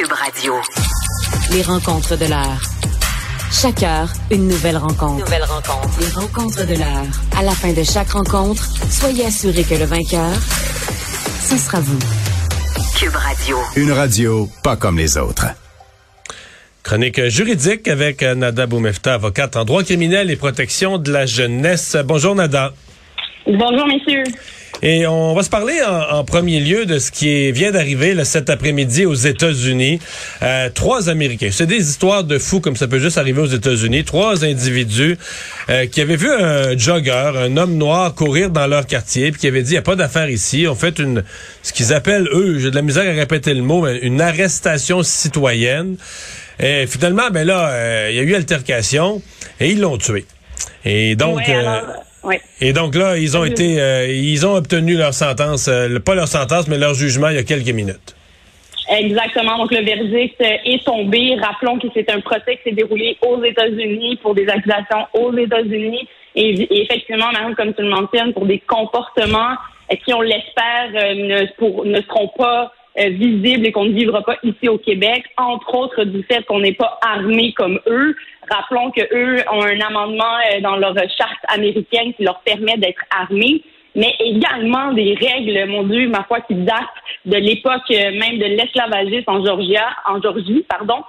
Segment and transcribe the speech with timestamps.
[0.00, 0.54] Cube Radio.
[1.52, 2.62] Les rencontres de l'heure.
[3.52, 5.26] Chaque heure, une nouvelle rencontre.
[5.26, 6.00] Nouvelle rencontre.
[6.00, 7.06] Les rencontres de l'heure.
[7.36, 10.32] À la fin de chaque rencontre, soyez assurés que le vainqueur,
[11.42, 11.98] ce sera vous.
[12.98, 13.58] Cube Radio.
[13.76, 15.48] Une radio pas comme les autres.
[16.82, 21.98] Chronique juridique avec Nada Boumefta, avocate en droit criminel et protection de la jeunesse.
[22.06, 22.72] Bonjour Nada.
[23.46, 24.24] Bonjour messieurs.
[24.82, 28.48] Et on va se parler en, en premier lieu de ce qui vient d'arriver cet
[28.48, 30.00] après-midi aux États-Unis.
[30.42, 31.50] Euh, trois Américains.
[31.52, 34.04] C'est des histoires de fous comme ça peut juste arriver aux États-Unis.
[34.04, 35.18] Trois individus
[35.68, 39.48] euh, qui avaient vu un jogger, un homme noir courir dans leur quartier, puis qui
[39.48, 40.66] avaient dit il n'y a pas d'affaire ici.
[40.66, 41.24] On fait une
[41.62, 45.96] ce qu'ils appellent eux, j'ai de la misère à répéter le mot, une arrestation citoyenne.
[46.58, 49.22] Et finalement, ben là, euh, il y a eu altercation
[49.60, 50.24] et ils l'ont tué.
[50.84, 51.38] Et donc.
[51.38, 51.82] Ouais, alors,
[52.22, 52.36] oui.
[52.60, 56.28] Et donc là, ils ont été, euh, ils ont obtenu leur sentence, euh, pas leur
[56.28, 58.14] sentence, mais leur jugement il y a quelques minutes.
[58.90, 59.56] Exactement.
[59.56, 61.36] Donc, le verdict est tombé.
[61.40, 66.08] Rappelons que c'est un procès qui s'est déroulé aux États-Unis pour des accusations aux États-Unis.
[66.34, 69.54] Et, et effectivement, comme tu le mentionnes, pour des comportements
[70.04, 74.22] qui, on l'espère, euh, ne, pour, ne seront pas euh, visibles et qu'on ne vivra
[74.22, 78.16] pas ici au Québec, entre autres du fait qu'on n'est pas armé comme eux.
[78.50, 83.02] Rappelons que eux ont un amendement euh, dans leur charte américaine qui leur permet d'être
[83.10, 83.62] armés
[83.96, 86.84] mais également des règles, mon Dieu, ma foi, qui datent
[87.24, 91.02] de l'époque euh, même de l'esclavagisme en Georgia, en Georgie, pardon,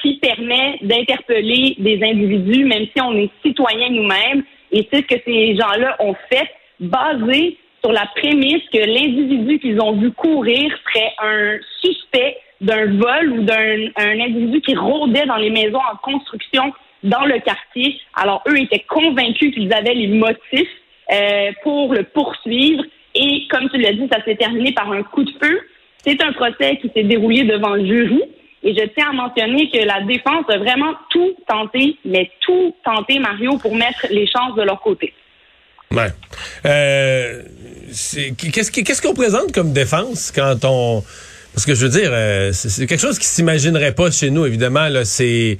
[0.00, 4.44] qui permet d'interpeller des individus, même si on est citoyen nous-mêmes.
[4.72, 6.48] Et c'est ce que ces gens-là ont fait,
[6.78, 13.32] basé sur la prémisse que l'individu qu'ils ont vu courir serait un suspect d'un vol
[13.32, 16.72] ou d'un un individu qui rôdait dans les maisons en construction
[17.02, 18.00] dans le quartier.
[18.14, 20.68] Alors, eux étaient convaincus qu'ils avaient les motifs
[21.12, 22.82] euh, pour le poursuivre.
[23.14, 25.60] Et comme tu l'as dit, ça s'est terminé par un coup de feu.
[25.98, 28.22] C'est un procès qui s'est déroulé devant le jury.
[28.62, 33.18] Et je tiens à mentionner que la défense a vraiment tout tenté, mais tout tenté,
[33.18, 35.12] Mario, pour mettre les chances de leur côté.
[35.94, 36.08] Ouais.
[36.64, 37.42] Euh,
[38.36, 41.04] qu'est-ce qu'est-ce qu'on présente comme défense quand on
[41.54, 44.44] parce que je veux dire, euh, c'est quelque chose qui s'imaginerait pas chez nous.
[44.44, 45.58] Évidemment, là, c'est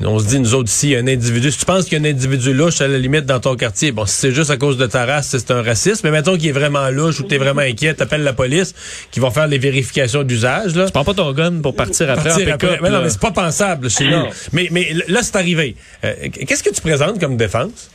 [0.00, 2.10] on se dit, nous autres ici, un individu, si tu penses qu'il y a un
[2.10, 4.86] individu louche à la limite dans ton quartier, bon, si c'est juste à cause de
[4.86, 7.62] ta race, c'est un raciste, mais mettons qu'il est vraiment louche ou que t'es vraiment
[7.62, 8.74] inquiet, t'appelles la police,
[9.10, 10.84] qui vont faire les vérifications d'usage, là.
[10.84, 12.78] Tu prends pas ton gun pour partir après Partir en après.
[12.82, 14.24] Mais non, mais c'est pas pensable chez nous.
[14.52, 15.76] Mais, mais là, c'est arrivé.
[16.04, 16.12] Euh,
[16.46, 17.90] Qu'est-ce que tu présentes comme défense?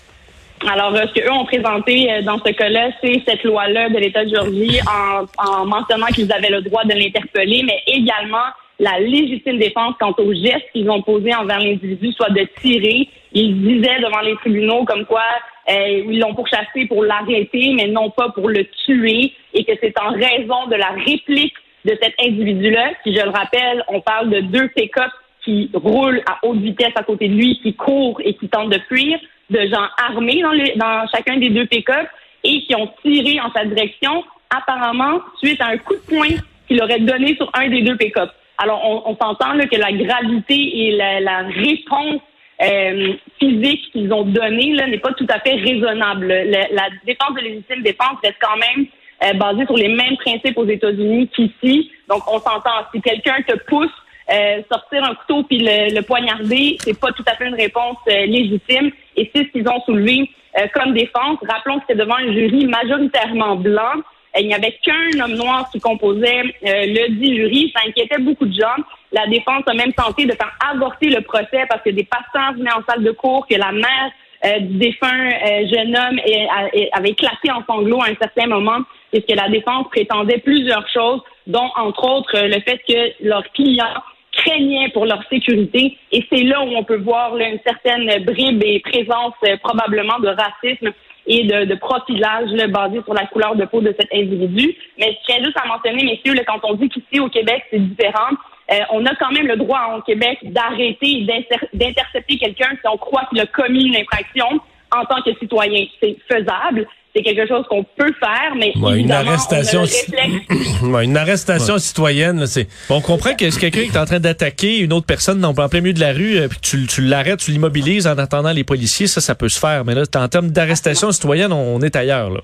[0.69, 4.25] Alors, euh, ce qu'eux ont présenté euh, dans ce cas-là, c'est cette loi-là de l'État
[4.25, 8.45] de Georgie en, en mentionnant qu'ils avaient le droit de l'interpeller, mais également
[8.79, 13.07] la légitime défense quant aux gestes qu'ils ont posés envers l'individu, soit de tirer.
[13.33, 15.23] Ils disaient devant les tribunaux comme quoi
[15.69, 19.93] euh, ils l'ont pourchassé pour l'arrêter, mais non pas pour le tuer, et que c'est
[19.99, 21.53] en raison de la réplique
[21.85, 25.11] de cet individu-là, qui, je le rappelle, on parle de deux pick-up
[25.43, 28.79] qui roulent à haute vitesse à côté de lui, qui courent et qui tentent de
[28.87, 29.19] fuir,
[29.51, 32.07] de gens armés dans, les- dans chacun des deux pick-up
[32.43, 36.35] et qui ont tiré en sa direction, apparemment, suite à un coup de poing
[36.67, 38.31] qu'il aurait donné sur un des deux pick-up.
[38.57, 42.21] Alors, on, on s'entend que la gravité et la, la réponse
[42.61, 46.27] euh, physique qu'ils ont donnée n'est pas tout à fait raisonnable.
[46.27, 48.85] Le- la défense de légitime défense reste quand même
[49.23, 51.91] euh, basée sur les mêmes principes aux États-Unis qu'ici.
[52.09, 52.85] Donc, on s'entend.
[52.93, 53.91] Si quelqu'un te pousse,
[54.31, 57.97] euh, sortir un couteau puis le, le poignarder, c'est pas tout à fait une réponse
[58.07, 58.91] euh, légitime.
[59.15, 61.37] Et c'est ce qu'ils ont soulevé euh, comme défense.
[61.47, 63.95] Rappelons que c'est devant un jury majoritairement blanc.
[64.35, 67.71] Euh, Il n'y avait qu'un homme noir qui composait euh, le dit jury.
[67.75, 68.79] Ça inquiétait beaucoup de gens.
[69.11, 72.71] La défense a même tenté de faire avorter le procès parce que des pasteurs venaient
[72.73, 74.09] en salle de cours, que la mère
[74.45, 76.19] euh, du défunt euh, jeune homme
[76.57, 78.79] a- est- avait éclaté en sanglots à un certain moment,
[79.11, 84.01] puisque la défense prétendait plusieurs choses, dont entre autres euh, le fait que leurs clients
[84.43, 85.97] craignaient pour leur sécurité.
[86.11, 90.19] Et c'est là où on peut voir là, une certaine bribe et présence euh, probablement
[90.19, 90.91] de racisme
[91.27, 94.75] et de, de profilage là, basé sur la couleur de peau de cet individu.
[94.97, 97.79] Mais je tiens juste à mentionner, messieurs, là, quand on dit qu'ici au Québec, c'est
[97.79, 98.35] différent,
[98.71, 101.27] euh, on a quand même le droit au Québec d'arrêter
[101.73, 104.47] d'intercepter quelqu'un si on croit qu'il a commis une infraction
[104.95, 105.85] en tant que citoyen.
[106.01, 106.87] C'est faisable.
[107.15, 110.81] C'est quelque chose qu'on peut faire, mais Ouais, une arrestation on a le ci- réflexe
[110.83, 112.67] Ouais, une arrestation citoyenne, là, c'est.
[112.89, 115.69] On comprend que c'est quelqu'un qui est en train d'attaquer une autre personne dans, en
[115.69, 118.63] plein milieu de la rue, euh, puis tu, tu l'arrêtes, tu l'immobilises en attendant les
[118.63, 119.83] policiers, ça, ça peut se faire.
[119.85, 122.29] Mais là, en termes d'arrestation citoyenne, on, on est ailleurs.
[122.29, 122.39] Là.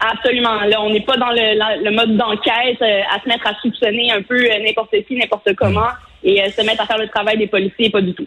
[0.00, 0.60] Absolument.
[0.64, 3.54] Là, on n'est pas dans le, la- le mode d'enquête euh, à se mettre à
[3.60, 5.88] soupçonner un peu euh, n'importe qui, n'importe comment
[6.22, 8.26] et euh, se mettre à faire le travail des policiers, pas du tout.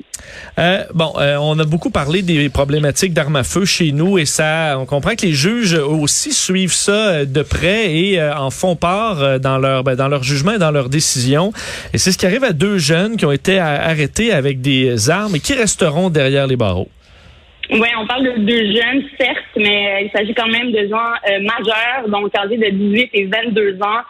[0.57, 4.25] Euh, bon, euh, on a beaucoup parlé des problématiques d'armes à feu chez nous et
[4.25, 9.39] ça, on comprend que les juges aussi suivent ça de près et en font part
[9.39, 11.51] dans leur ben, dans leur jugement et dans leurs décisions.
[11.93, 15.35] Et c'est ce qui arrive à deux jeunes qui ont été arrêtés avec des armes
[15.35, 16.89] et qui resteront derrière les barreaux.
[17.71, 22.09] Oui, on parle de deux jeunes, certes, mais il s'agit quand même de gens majeurs,
[22.09, 24.01] donc âgés de 18 et 22 ans,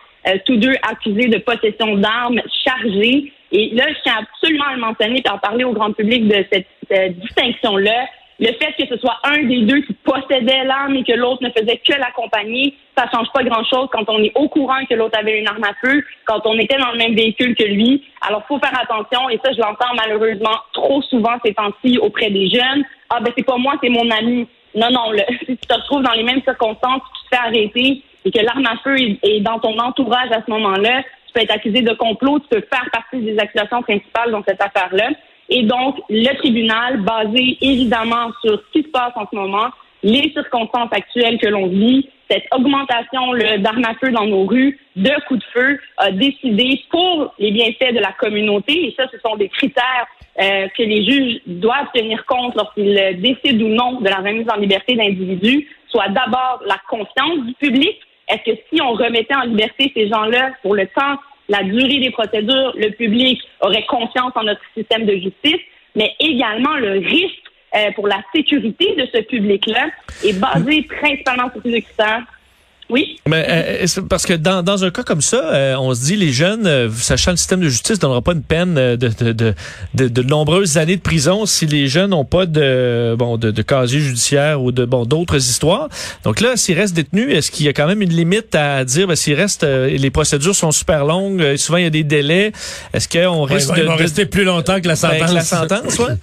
[0.45, 3.31] tous deux accusés de possession d'armes chargées.
[3.54, 6.28] Et là, je tiens absolument à le mentionner et à en parler au grand public
[6.28, 6.68] de cette
[7.20, 8.08] distinction-là.
[8.40, 11.50] Le fait que ce soit un des deux qui possédait l'arme et que l'autre ne
[11.52, 15.40] faisait que l'accompagner, ça change pas grand-chose quand on est au courant que l'autre avait
[15.40, 18.04] une arme à feu, quand on était dans le même véhicule que lui.
[18.28, 22.50] Alors, faut faire attention, et ça, je l'entends malheureusement trop souvent ces temps-ci auprès des
[22.50, 22.84] jeunes.
[23.12, 24.48] Ah, ben, c'est pas moi, c'est mon ami.
[24.76, 28.02] Non, non, le, si tu te retrouves dans les mêmes circonstances, tu te fais arrêter
[28.26, 31.56] et que l'arme à feu est dans ton entourage à ce moment-là, tu peux être
[31.56, 35.09] accusé de complot, tu peux faire partie des accusations principales dans cette affaire-là.
[35.50, 39.69] Et donc, le tribunal, basé évidemment sur ce qui se passe en ce moment,
[40.03, 45.12] les circonstances actuelles que l'on vit, cette augmentation d'armes à feu dans nos rues, de
[45.27, 49.35] coups de feu, a décidé pour les bienfaits de la communauté, et ça, ce sont
[49.35, 50.07] des critères
[50.41, 54.47] euh, que les juges doivent tenir compte lorsqu'ils euh, décident ou non de la remise
[54.50, 58.00] en liberté d'individus, soit d'abord la confiance du public.
[58.33, 61.19] Est-ce que si on remettait en liberté ces gens-là pour le temps,
[61.50, 65.62] la durée des procédures, le public aurait confiance en notre système de justice,
[65.95, 67.44] mais également le risque
[67.75, 69.88] euh, pour la sécurité de ce public-là
[70.24, 72.24] est basé principalement sur ces critères.
[72.89, 73.18] Oui.
[73.27, 76.31] Mais euh, parce que dans, dans un cas comme ça, euh, on se dit les
[76.33, 79.53] jeunes, euh, sachant le système de justice donnera pas une peine de, de, de,
[79.94, 83.62] de, de nombreuses années de prison si les jeunes n'ont pas de bon de, de
[83.62, 85.88] casier judiciaire ou de bon d'autres histoires.
[86.24, 89.07] Donc là, s'ils restent détenus, est-ce qu'il y a quand même une limite à dire
[89.07, 92.03] ben, s'ils restent euh, les procédures sont super longues, euh, souvent il y a des
[92.03, 92.51] délais.
[92.94, 94.95] Est-ce qu'on Ouais, risque ils vont, de, ils vont de- rester plus longtemps que la
[94.95, 95.30] ben, sentence.
[95.30, 96.15] que la sentence, ouais?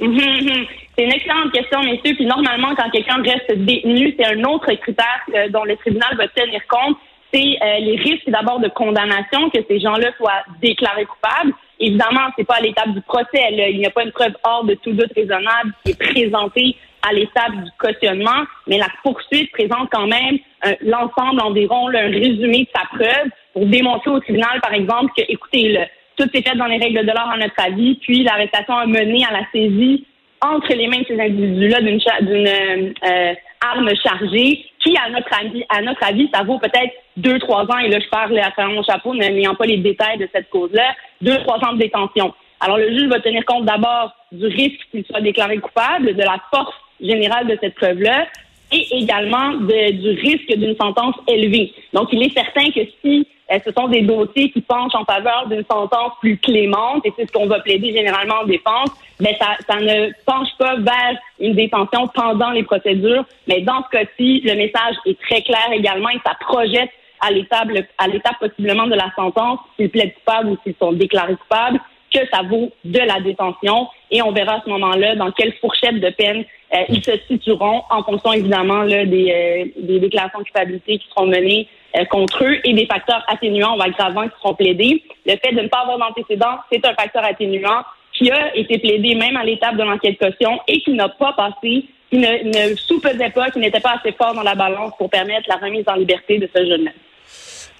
[0.98, 2.16] C'est une excellente question, messieurs.
[2.16, 6.26] Puis normalement, quand quelqu'un reste détenu, c'est un autre critère euh, dont le tribunal va
[6.26, 6.96] tenir compte.
[7.32, 11.52] C'est euh, les risques d'abord de condamnation, que ces gens-là soient déclarés coupables.
[11.78, 13.48] Évidemment, c'est pas à l'étape du procès.
[13.52, 13.68] là.
[13.68, 16.76] Il n'y a pas une preuve hors de tout doute raisonnable qui est présentée
[17.08, 22.10] à l'étape du cautionnement, mais la poursuite présente quand même euh, l'ensemble environ, là, un
[22.10, 25.78] résumé de sa preuve pour démontrer au tribunal, par exemple, que, écoutez,
[26.16, 29.24] tout est fait dans les règles de l'art à notre avis, puis l'arrestation a mené
[29.24, 30.04] à la saisie
[30.40, 35.32] entre les mains de ces individus-là d'une cha- euh, euh, arme chargée qui, à notre
[35.38, 38.66] avis, à notre avis, ça vaut peut-être deux, trois ans, et là je parle à
[38.68, 42.32] mon chapeau, n'ayant pas les détails de cette cause-là, deux, trois ans de détention.
[42.60, 46.36] Alors le juge va tenir compte d'abord du risque qu'il soit déclaré coupable, de la
[46.52, 48.26] force générale de cette preuve-là,
[48.70, 51.72] et également de- du risque d'une sentence élevée.
[51.94, 55.64] Donc, il est certain que si ce sont des dossiers qui penchent en faveur d'une
[55.70, 58.90] sentence plus clémente, et c'est ce qu'on va plaider généralement en défense,
[59.20, 63.24] ben ça, ça ne penche pas vers une détention pendant les procédures.
[63.46, 66.90] Mais dans ce cas-ci, le message est très clair également et ça projette
[67.20, 67.68] à l'étape,
[67.98, 71.80] à l'étape possiblement de la sentence, s'ils plaident coupables ou s'ils sont déclarés coupables,
[72.12, 73.88] que ça vaut de la détention.
[74.10, 76.44] Et on verra à ce moment-là dans quelle fourchette de peine
[76.74, 81.08] euh, ils se situeront en fonction évidemment là, des, euh, des déclarations de culpabilité qui
[81.08, 81.66] seront menées
[81.96, 85.02] euh, contre eux et des facteurs atténuants ou aggravants qui seront plaidés.
[85.24, 87.82] Le fait de ne pas avoir d'antécédents, c'est un facteur atténuant
[88.12, 91.86] qui a été plaidé même à l'étape de l'enquête caution et qui n'a pas passé,
[92.10, 95.48] qui ne, ne sous-pesait pas, qui n'était pas assez fort dans la balance pour permettre
[95.48, 96.90] la remise en liberté de ce jeune-là.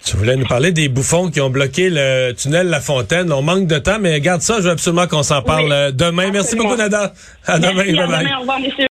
[0.04, 3.30] Tu voulais nous parler des bouffons qui ont bloqué le tunnel La Fontaine.
[3.32, 5.90] On manque de temps, mais garde ça, je veux absolument qu'on s'en parle Oui, euh,
[5.92, 6.30] demain.
[6.30, 7.12] Merci beaucoup, Nada.
[7.46, 7.84] À demain.
[7.84, 8.86] Au revoir, messieurs.